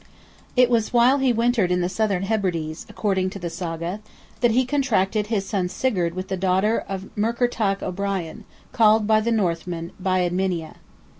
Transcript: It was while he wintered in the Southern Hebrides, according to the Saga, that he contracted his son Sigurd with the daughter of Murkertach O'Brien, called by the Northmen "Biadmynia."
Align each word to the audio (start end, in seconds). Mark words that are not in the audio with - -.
It 0.55 0.71
was 0.71 0.91
while 0.91 1.19
he 1.19 1.31
wintered 1.31 1.71
in 1.71 1.81
the 1.81 1.87
Southern 1.87 2.23
Hebrides, 2.23 2.87
according 2.89 3.29
to 3.29 3.37
the 3.37 3.51
Saga, 3.51 3.99
that 4.39 4.49
he 4.49 4.65
contracted 4.65 5.27
his 5.27 5.45
son 5.45 5.69
Sigurd 5.69 6.15
with 6.15 6.27
the 6.27 6.35
daughter 6.37 6.83
of 6.89 7.15
Murkertach 7.15 7.83
O'Brien, 7.83 8.43
called 8.71 9.05
by 9.05 9.19
the 9.21 9.31
Northmen 9.31 9.91
"Biadmynia." 10.01 10.77